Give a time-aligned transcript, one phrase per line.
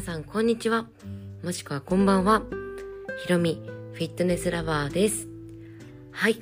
[0.00, 0.86] 皆さんこんにちは。
[1.44, 2.40] もしくはこんばんは。
[3.22, 3.60] ひろみ、
[3.92, 5.28] フィットネスラバーです。
[6.10, 6.40] はい。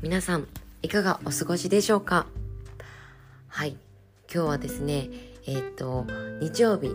[0.00, 0.48] 皆さん、
[0.80, 2.26] いかがお過ごしでしょうか？
[3.48, 3.76] はい。
[4.32, 5.10] 今日はですね、
[5.46, 6.06] えっ、と、
[6.40, 6.88] 日曜日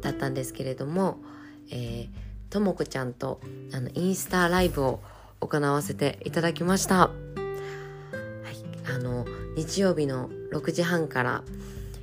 [0.00, 1.18] だったんですけれども、
[1.72, 2.08] えー、
[2.50, 3.40] ともこちゃんと、
[3.72, 5.00] あの、インスタライブを
[5.40, 6.98] 行わせていただきました。
[6.98, 7.10] は
[8.86, 8.94] い。
[8.94, 11.42] あの、日曜日の6時半から、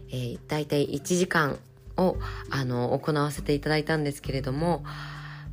[0.09, 1.57] えー、だいたい1時間
[1.97, 2.17] を、
[2.49, 4.83] あの、行わせていただいたんですけれども、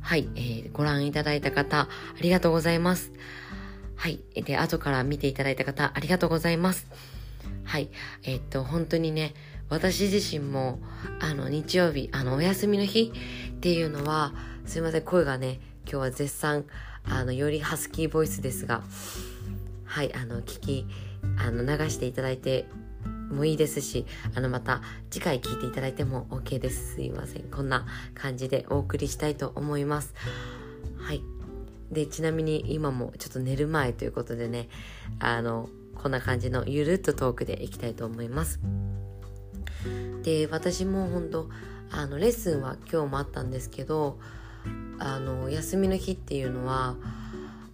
[0.01, 1.87] はい、えー、ご覧いただいた方、あ
[2.21, 3.11] りがとうございます。
[3.95, 4.19] はい。
[4.35, 6.87] で、後から見ていただいた方、ありがとうございます。
[7.63, 7.89] はい。
[8.23, 9.33] えー、っと、本当にね、
[9.69, 10.79] 私自身も、
[11.21, 13.13] あの、日曜日、あの、お休みの日
[13.55, 14.33] っていうのは、
[14.65, 16.65] すいません、声がね、今日は絶賛、
[17.05, 18.83] あの、よりハスキーボイスですが、
[19.85, 20.85] はい、あの、聞き、
[21.37, 22.65] あの、流していただいて
[23.31, 26.95] もいいですし、あの、また次回聞いていただいても OK です。
[26.95, 27.43] すいません。
[27.43, 30.13] こんな感じでお送りしたいと思います。
[30.97, 31.21] はい。
[31.91, 34.69] で、ちなみに今もちょっと寝る前ということでね、
[35.19, 38.59] あの、こんな感じのゆるっとトークでいきたいと思います。
[40.23, 41.49] で、私も本当
[41.91, 44.17] あの、レッスンは今日もあったんですけど、
[44.97, 46.95] あの、休みの日っていうのは、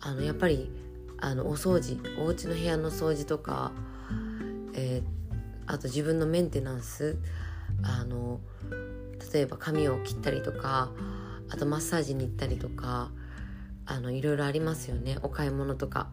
[0.02, 0.70] あの、やっぱり、
[1.22, 3.72] あの、お掃除、お家の部屋の掃除とか、
[4.74, 5.19] えー、
[5.70, 7.18] あと自分のメンテナンス。
[7.84, 8.40] あの
[9.34, 10.90] 例えば髪を切ったりとか
[11.50, 13.12] あとマッサージに行ったりとか
[13.86, 15.18] あのいろいろありますよね。
[15.24, 16.10] お買い物とか。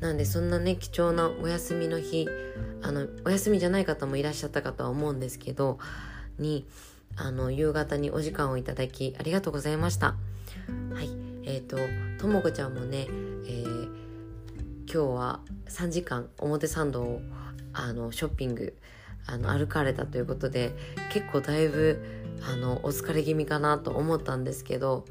[0.00, 2.28] なんでそんなね貴重なお休みの日
[2.82, 5.78] あのお休みじゃない方もいらっしゃったかとは思うんですけど
[6.38, 6.66] に
[7.16, 10.14] あの夕方にお時間をいただきありがとうございました。
[10.94, 11.10] はい。
[11.44, 11.78] え、ー、と
[12.20, 13.84] ともこちゃんもね、えー、
[14.84, 17.20] 今日は3時間表参道を
[17.78, 18.76] あのショッピング
[19.26, 20.74] あの歩かれたということで
[21.12, 22.02] 結構だいぶ
[22.42, 25.04] あのお疲れ気味かなと思ったんですけど、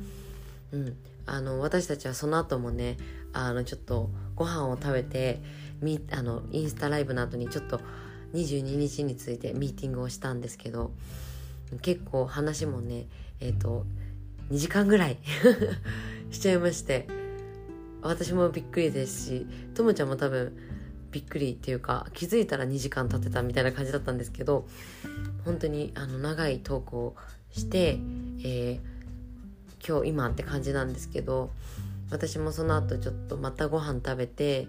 [0.72, 2.98] うん、あの私たちはその後もね
[3.32, 5.42] あのちょっとご飯を食べて
[5.82, 7.80] みあのインスタライブの後にちょっと
[8.34, 10.92] 22日についてミーティングをしたんですけど
[11.82, 13.06] 結構話もね
[13.40, 13.86] えっ、ー、と
[14.52, 15.18] 2時間ぐらい
[16.32, 17.08] しちゃいまして
[18.02, 20.58] 私もびっくりですしともちゃんも多分
[21.18, 24.68] びっくりっていうか気づいたら2時間経ってたみたいな感じだったんですけど
[25.46, 27.16] 本当にあの長いトークを
[27.52, 27.98] して、
[28.44, 28.80] えー、
[29.88, 31.50] 今日今って感じなんですけど
[32.12, 34.68] 私もその後ちょっとまたご飯食べて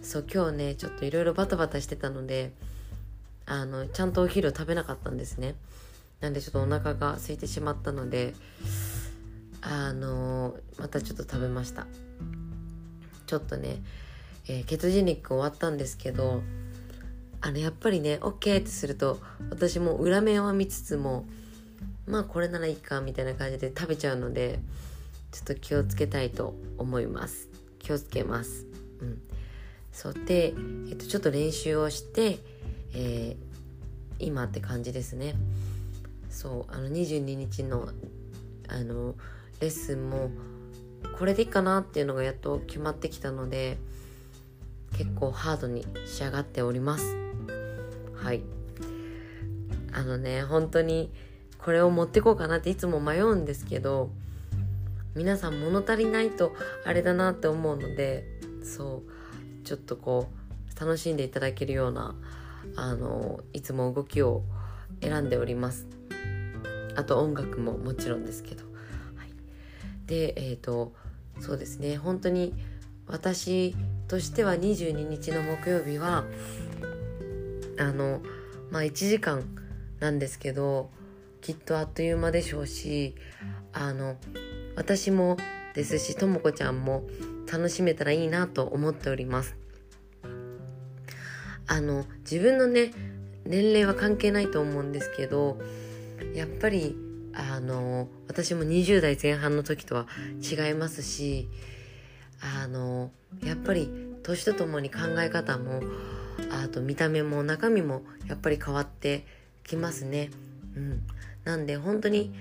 [0.00, 2.52] そう今日ねちょっといろいろバタバタしてたので
[3.44, 5.56] あのちゃんとお昼食べなかったんですね。
[6.20, 8.34] なんでちょっとお腹が空いてしまったので
[9.60, 11.88] あのまたちょっと食べました。
[13.26, 13.82] ちょっとね
[14.48, 16.42] えー、ケトジェニック終わったんですけど
[17.40, 19.20] あのやっぱりね OK ってすると
[19.50, 21.24] 私も裏面は見つつも
[22.06, 24.60] まあこれならいいかみたいな感じで食べちゃうので
[25.32, 27.48] ちょっと気をつけたいと思います。
[27.78, 28.66] 気をつけます。
[29.00, 29.22] うん。
[29.92, 30.54] そうで、
[30.88, 32.38] えっと、ちょっと練習をして、
[32.94, 35.34] えー、今って感じですね。
[36.28, 37.88] そうあの22日の
[38.68, 39.14] あの
[39.60, 40.30] レッスンも
[41.18, 43.78] これでいいかなっていうのがやっと決まってきたので
[44.96, 47.16] 結構ハードに仕上がっております。
[48.14, 48.42] はい。
[49.92, 51.12] あのね本当に
[51.58, 54.10] これを持ってこうかなっていつも迷うんですけど
[55.14, 56.52] 皆さん物足りないと
[56.84, 58.24] あれだなって思うので
[58.62, 60.28] そうちょっとこ
[60.76, 62.14] う楽しんでいただけるような
[62.76, 64.42] あのいつも動きを
[65.00, 65.86] 選んでおります。
[66.94, 68.64] あと音楽ももちろんですけど、
[69.16, 69.32] はい、
[70.06, 70.92] でえっ、ー、と
[71.40, 71.96] そうですね。
[71.96, 72.54] 本当に
[73.06, 73.74] 私
[74.12, 76.26] としては22日の木曜日は
[77.78, 78.20] あの
[78.70, 79.42] まあ1時間
[80.00, 80.90] なんですけど
[81.40, 83.14] きっとあっという間でしょうし
[83.72, 84.16] あの
[84.76, 85.38] 私も
[85.74, 87.04] ですしともこちゃんも
[87.50, 89.56] 楽しめたらいいなと思っております。
[91.66, 92.90] あの自分のね
[93.46, 95.56] 年齢は関係ないと思うんですけど
[96.34, 96.98] やっぱり
[97.32, 100.06] あの私も20代前半の時とは
[100.42, 101.48] 違いますし
[102.42, 103.10] あの
[103.42, 105.82] やっぱり年とともに考え方も
[106.50, 109.26] あと見た目も中身もやっぱり変わって
[109.64, 110.30] きますね。
[110.76, 111.02] うん、
[111.44, 112.34] なんで本当に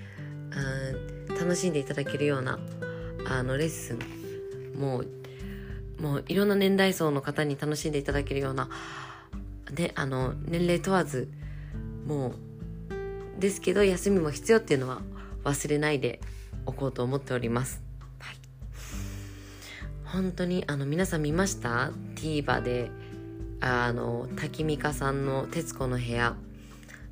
[1.40, 2.60] 楽しんでいただけるような
[3.28, 5.08] あのレッスンもう
[6.02, 8.70] もういろんな年代層の方に楽しんでいただけるような、
[9.78, 11.30] ね、あの年齢問わず
[12.08, 15.02] もうですけど休みも必要っていうのは
[15.44, 16.20] 忘れないで
[16.66, 17.91] おこうと思っております。
[20.12, 22.92] 本当にあの皆さん見ました ?TVer で
[23.62, 26.36] あの滝美香さんの『徹子の部屋』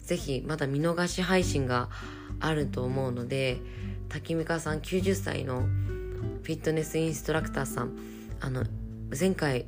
[0.03, 1.89] ぜひまだ見逃し配信が
[2.41, 3.61] あると思うので
[4.09, 7.97] 滝美香さん90歳のフィットネスインストラクターさん。
[8.41, 8.65] あの
[9.17, 9.65] 前回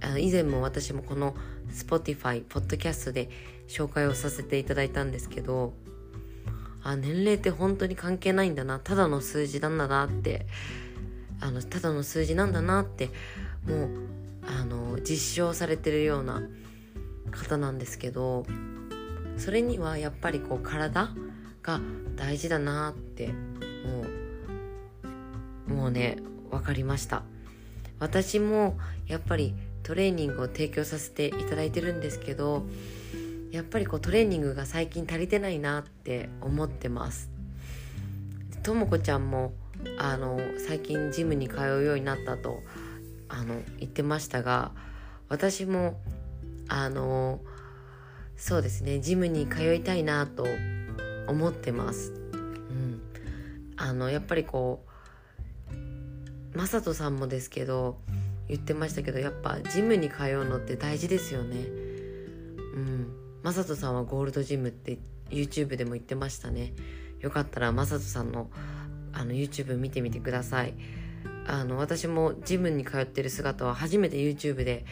[0.00, 1.34] あの以前も私もこの
[1.72, 3.28] Spotify ポッドキャストで
[3.66, 5.72] 紹介をさせていただいたんですけど
[6.82, 8.78] あ年齢って本当に関係ないんだな。
[8.78, 10.46] ただの数字なんだなって
[11.40, 13.10] あのただの数字なんだなって
[13.66, 13.90] もう
[14.46, 16.42] あの実証されてるような
[17.30, 18.46] 方なんですけど
[19.36, 21.10] それにはやっぱりこう体
[21.62, 21.80] が
[22.14, 23.34] 大事だなっても
[25.68, 26.16] うもうね
[26.50, 27.22] 分かりました。
[27.98, 32.66] 私もやっぱりトレーニングを提供させていただいてるんですけど
[33.50, 37.30] やっぱりこうトレーニングが最近足りてないなって思ってます。
[38.62, 39.52] ともこちゃんも
[39.98, 42.62] あの最近ジムに通うようになったと
[43.28, 44.72] あの言ってましたが
[45.28, 46.00] 私も
[46.68, 47.40] あの
[48.36, 50.46] そうですねジムに通いたいなと
[51.26, 52.12] 思ってます。
[52.12, 53.02] うん、
[53.76, 54.84] あのやっぱりこ
[56.54, 57.98] う雅人さんもですけど
[58.48, 61.56] 言ってましたけどやっぱジムに通うのって大事ですよね。
[62.74, 63.08] うん、
[63.42, 64.98] 雅人さんはゴールドジムって
[65.30, 66.72] YouTube でも言ってましたね。
[67.20, 68.50] よかったら雅人さんの
[69.16, 70.74] あの YouTube 見てみてください。
[71.48, 74.84] あの私もジムに通ってる姿は初めて YouTube で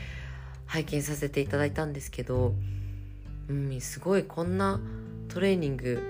[0.66, 2.54] 拝見させていただいたんですけど、
[3.48, 4.80] うん、すごいこんな
[5.28, 6.00] トレーニング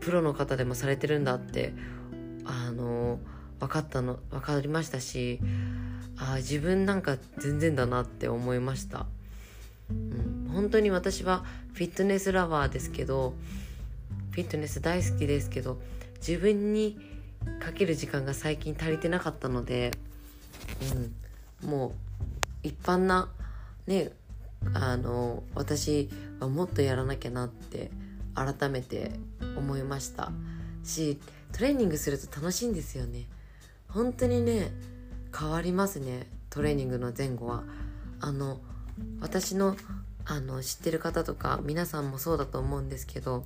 [0.00, 1.74] プロの方でもされてるんだって
[2.44, 3.18] あの
[3.60, 5.38] 分かったの分かりましたし
[6.16, 9.06] あ自分なんか全然だなって思いました、
[9.90, 11.44] うん、本当に私は
[11.74, 13.34] フィットネスラバーですけど
[14.30, 15.78] フィットネス大好きですけど
[16.26, 17.09] 自分に
[17.60, 19.92] かける時間が最近足りてなかったので、
[21.62, 21.92] うん、もう
[22.62, 23.28] 一般な
[23.86, 24.10] ね
[24.74, 27.90] あの私はもっとやらなきゃなって
[28.34, 29.12] 改めて
[29.56, 30.32] 思いました。
[30.84, 31.18] し
[31.52, 33.26] トレーニングすると楽しいんですよね。
[33.88, 34.70] 本当にね
[35.36, 37.64] 変わりますねトレーニングの前後は。
[38.20, 38.60] あの
[39.20, 39.76] 私の
[40.26, 43.44] あの知ってる方とか皆さんもそうだと思うんですけど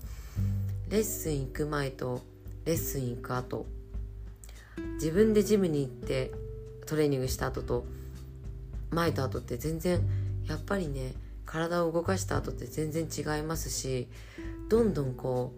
[0.88, 2.20] レッスン行く前と
[2.64, 3.66] レッスン行く後
[4.94, 6.32] 自分でジムに行って
[6.86, 7.86] トレーニングした後と
[8.90, 10.00] 前と後って全然
[10.46, 14.08] やっぱりね体を動かした後って全然違いますし
[14.68, 15.52] どんどんこ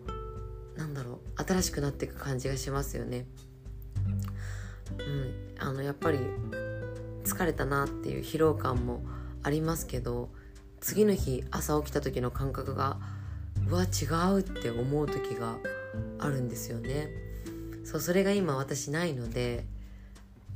[0.77, 3.27] うなんだろう新しくなっていく感じがしますよね。
[4.99, 6.19] うん、あのやっぱり
[7.25, 9.03] 疲れたなっていう疲労感も
[9.43, 10.29] ありますけど
[10.81, 12.99] 次の日朝起きた時の感覚が
[13.69, 15.57] うわ違うって思う時が
[16.19, 17.26] あるんですよね。
[17.87, 19.65] そうそれが今私ないので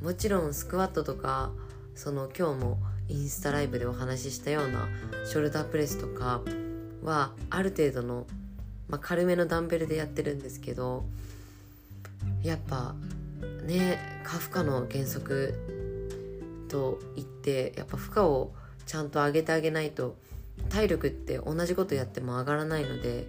[0.03, 1.53] もちろんスクワットとか
[1.95, 2.79] その今日も
[3.09, 4.89] インスタライブでお話ししたような
[5.25, 6.41] ショルダープレスとか
[7.05, 8.27] はある程度の、
[8.89, 11.05] まあ、軽めのダンベルでやってるんですけど
[12.43, 12.97] やっぱ
[13.65, 18.51] ね過負荷の原則と言ってやっぱ負荷を
[18.87, 20.17] ちゃんと上げてあげないと
[20.69, 23.29] 体力って同じことやっても上がらないので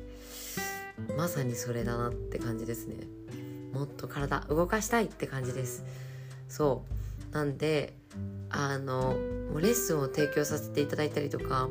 [1.15, 3.20] まさにそれだなって感じですね。
[3.73, 5.83] もっと体動かしたいって感じです。
[6.47, 6.83] そ
[7.31, 7.33] う。
[7.33, 7.94] なんで
[8.50, 9.15] あの
[9.51, 11.69] もうレッスンを提供させていただいたりとか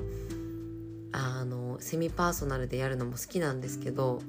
[1.12, 4.22] あのセミパーソナルでやるのも好きなんですけど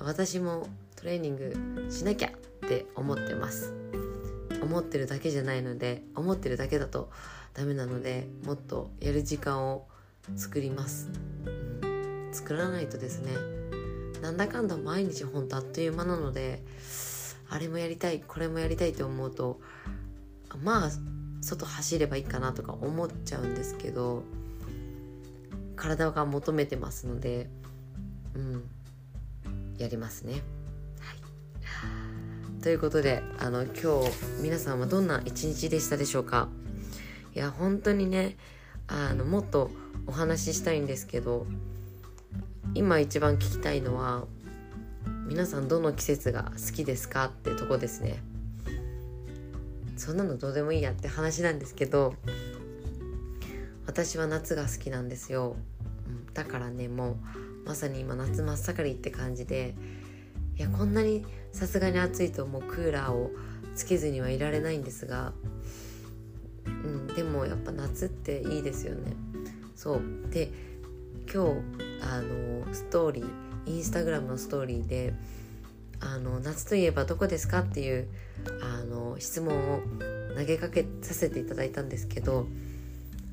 [0.00, 0.66] 私も
[0.96, 3.74] トレーニングしなきゃって思ってます。
[4.64, 7.10] 思ってるだけじゃないので思ってるだけだと
[7.52, 9.86] ダメなのでもっとやる時間を
[10.36, 11.10] 作ります、
[11.46, 13.32] うん、作らないとですね
[14.24, 16.62] なんだかんだ毎日ほんとあっという間なので
[17.50, 19.60] あれもやりたいこれもやりたいと思うと
[20.62, 20.90] まあ
[21.42, 24.22] 外走ればいいかなとか思っちゃうんですけど
[25.76, 27.50] 体が求めてますので
[28.34, 28.62] うん
[29.76, 30.32] やりますね。
[30.32, 30.42] はい、
[32.62, 33.80] ということであの今日
[34.40, 36.48] 皆さんはどんな一日でしたでしょうか？
[37.34, 38.38] いや本当にね
[38.86, 39.70] あのもっと
[40.06, 41.46] お話ししたいんですけど
[42.74, 44.24] 今一番聞きたいのは
[45.26, 48.22] 皆さんどの季節が好きですかってとこですね。
[49.96, 52.14] そんなのどうでもいいやって話なんですけど
[53.86, 55.56] 私は夏が好きなんですよ、
[56.32, 57.16] だからねもう
[57.64, 59.74] まさに今夏真っ盛りって感じで
[60.56, 63.30] いやこんなにさすがに暑いともうクーラーを
[63.74, 65.32] つけずにはいられないんですが、
[66.66, 69.12] うん、でもやっぱ夏っていいですよね。
[69.74, 70.02] そう。
[70.30, 70.50] で
[71.32, 71.44] 今
[71.78, 73.26] 日あのストーリー
[73.66, 75.14] インスタグラムのストーリーで
[76.00, 78.08] あの夏といえばどこですかっていう
[78.62, 79.80] あの質問を
[80.36, 82.46] 投げかけさせていただいたんですけど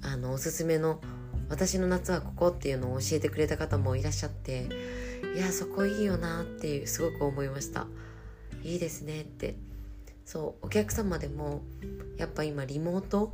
[0.01, 1.01] あのおすすめの
[1.49, 4.69] 私の夏はここっていうのを教えてくれた方もいらっしゃって
[5.35, 7.87] いやそこいいよなっていうすごく思いました。
[8.63, 9.55] いいですねって。
[10.25, 11.61] そうお客様でも
[12.17, 13.31] やっぱ今リモート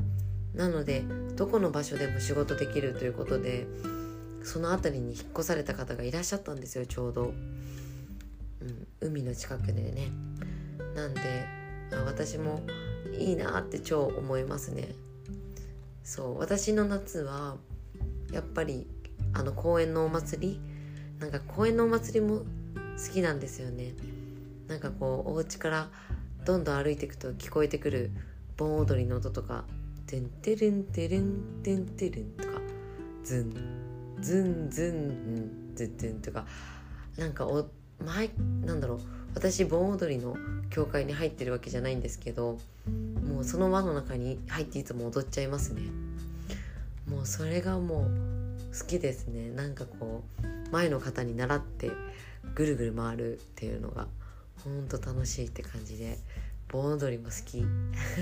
[0.55, 1.03] なので
[1.35, 3.67] どこの場所でも仕事できるということで
[4.47, 7.33] その辺りに引っ越された方がいらっしゃったんですよちょうど、
[8.61, 10.07] うん、海の近くでね。
[10.95, 11.21] なんで
[11.91, 12.61] あ私も
[13.19, 14.95] いいなって超思いますね。
[16.01, 17.57] そう私の夏は
[18.31, 18.87] やっぱり
[19.33, 20.61] あの公園のお祭り
[21.19, 22.45] なんか公園のお祭りも好
[23.13, 23.95] きなんですよね。
[24.69, 25.89] なんかこうお家から
[26.45, 28.11] どんどん歩いていくと聞こえてくる
[28.55, 29.65] 盆踊りの音とか
[30.07, 32.61] 「てんてるんてるんてんてるん」とか
[33.25, 33.96] 「ズン。
[34.21, 36.45] ズンズンズンズン」とか
[37.17, 37.69] なんかお
[38.03, 38.29] 前
[38.65, 38.99] なんだろう
[39.33, 40.35] 私盆踊りの
[40.69, 42.57] 教会に入ってるわけじゃないんですけど
[43.27, 45.81] もうその輪の中に入っていつも踊っちゃいますね。
[47.07, 49.49] もうそれがもう好きですね。
[49.51, 51.91] なんかこう前の方に習って
[52.55, 54.07] ぐるぐる回るっていうのが
[54.63, 56.17] ほんと楽しいって感じで
[56.69, 57.65] 盆踊りも好き。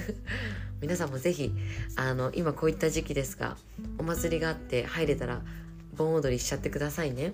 [0.82, 1.52] 皆さんも是非
[1.96, 3.58] あの今こういった時期ですが
[3.98, 5.42] お祭りがあって入れたら
[5.96, 7.34] 盆踊りしちゃってくださいね。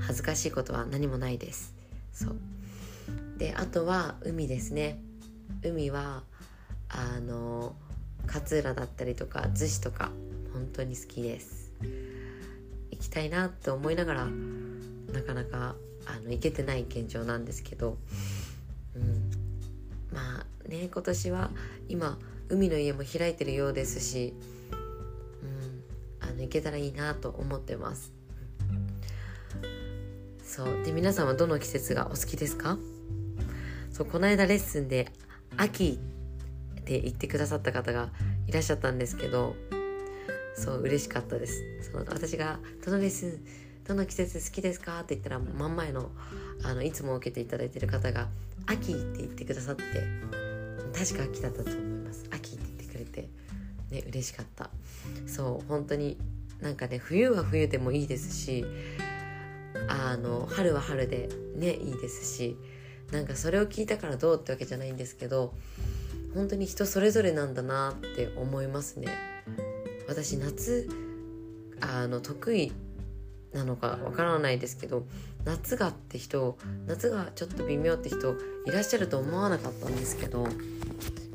[0.00, 1.74] 恥ずかしいことは何もないです。
[2.12, 2.36] そう。
[3.38, 5.00] であとは海ですね。
[5.62, 6.22] 海は
[6.88, 7.74] あの
[8.26, 10.10] 勝浦だったりとか逗子とか
[10.52, 11.72] 本当に好きです。
[12.90, 15.74] 行きたいなって思いながらなかなか
[16.06, 17.96] あの行けてない現状なんですけど、
[18.94, 19.30] うん、
[20.12, 21.50] まあね今年は
[21.88, 22.18] 今
[22.48, 24.59] 海の家も開いてるようですし、うん、
[26.40, 28.12] の行けたらいいなと思ってます。
[30.42, 30.84] そう。
[30.84, 32.76] で皆さんはどの季節がお好きですか？
[33.92, 35.12] そうこの間レッスンで
[35.56, 35.98] 秋
[36.80, 38.10] って言ってくださった方が
[38.46, 39.54] いらっしゃったんですけど
[40.56, 41.62] そう嬉しかったです。
[41.82, 43.44] その私が「どのレッスン
[43.86, 46.10] どの季節好きですか?」って言ったら真ん前の
[46.62, 48.28] あのいつも受けていただいてる方が
[48.66, 49.82] 「秋」って言ってくださって
[50.98, 52.24] 確か秋だったと思います。
[52.30, 53.28] 秋って言ってくれて
[53.90, 54.70] ね嬉しかった。
[55.26, 56.18] そう本当に
[56.60, 58.64] なんかね冬は冬でもいいですし
[59.88, 62.56] あの春は春でねいいですし
[63.12, 65.54] なんかそれを聞いたからどうってわけじゃないんですけど
[66.34, 69.08] 本当に人それぞれなんだなって思いますね。
[70.06, 70.88] 私夏
[71.80, 72.72] あの得意
[73.52, 75.06] なのかわからないですけど
[75.44, 78.34] 夏がって人夏がちょっと微妙って人
[78.66, 80.46] いらっしゃると思わなかったんですけど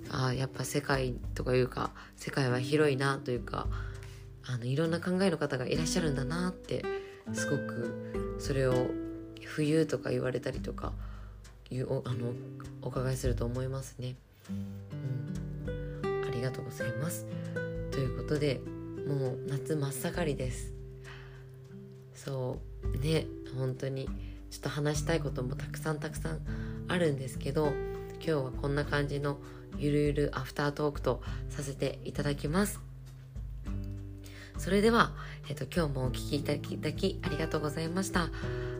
[0.09, 3.67] あやっぱ世界とかいうか世界は広いなというか
[4.47, 6.83] あのいろんな考えの方がいらっしゃるんだなって
[7.33, 8.87] すごくそれを
[9.43, 10.93] 冬とか言われたりとか
[11.71, 12.33] いうおあの
[12.81, 14.15] お伺いすると思いますね。
[14.49, 14.53] う
[16.07, 17.25] ん、ありがとうございます。
[17.91, 18.61] ということで
[19.07, 20.73] もう夏真っ盛りです。
[22.13, 22.59] そ
[22.93, 24.07] うね本当に
[24.51, 26.39] ちょっと話したいこともたくさんたくさん
[26.87, 27.73] あるんですけど
[28.15, 29.37] 今日はこんな感じの
[29.77, 32.84] ゆるゆるアフタートークとさせていただきます。
[34.57, 35.11] それでは、
[35.49, 36.59] えっと、今日もお聴きいただ
[36.93, 38.29] きありがとうございました。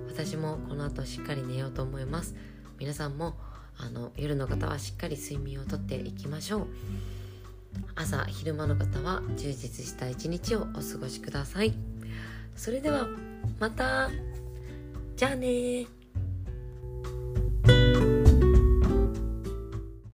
[0.08, 2.36] 私もこの後しっかり寝ようと思います。
[2.80, 3.36] 皆さんも
[3.78, 6.68] あの夜の方はしっかり睡眠をとっていきましょう
[7.96, 11.74] 朝昼間の方は充実した一日をお過ごしください
[12.56, 13.08] それでは
[13.60, 14.10] また
[15.16, 15.86] じゃあね